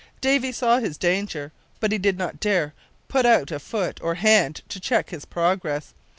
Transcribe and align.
Davy 0.19 0.51
saw 0.51 0.79
his 0.79 0.97
danger, 0.97 1.51
but 1.79 1.91
he 1.91 1.99
did 1.99 2.17
not 2.17 2.39
dare 2.39 2.69
to 2.69 2.73
put 3.07 3.23
out 3.23 3.51
foot 3.61 3.99
or 4.01 4.15
hand 4.15 4.63
to 4.67 4.79
check 4.79 5.11
his 5.11 5.25
progress. 5.25 5.93